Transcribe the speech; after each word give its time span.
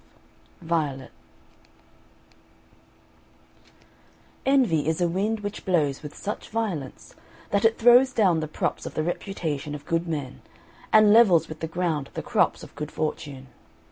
XII 0.61 0.65
VIOLET 0.67 1.11
Envy 4.47 4.87
is 4.87 4.99
a 4.99 5.07
wind 5.07 5.41
which 5.41 5.63
blows 5.63 6.01
with 6.01 6.15
such 6.17 6.49
violence, 6.49 7.13
that 7.51 7.65
it 7.65 7.77
throws 7.77 8.11
down 8.11 8.39
the 8.39 8.47
props 8.47 8.87
of 8.87 8.95
the 8.95 9.03
reputation 9.03 9.75
of 9.75 9.85
good 9.85 10.07
men, 10.07 10.41
and 10.91 11.13
levels 11.13 11.47
with 11.47 11.59
the 11.59 11.67
ground 11.67 12.09
the 12.15 12.23
crops 12.23 12.63
of 12.63 12.73
good 12.73 12.91
fortune. 12.91 13.49